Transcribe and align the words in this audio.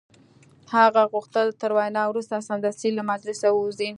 هغه 0.75 1.01
غوښتل 1.13 1.47
تر 1.61 1.71
وینا 1.77 2.03
وروسته 2.07 2.45
سمدستي 2.49 2.89
له 2.97 3.03
مجلسه 3.11 3.47
ووځي 3.51 3.89